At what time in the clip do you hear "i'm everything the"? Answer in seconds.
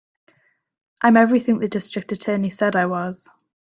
1.01-1.67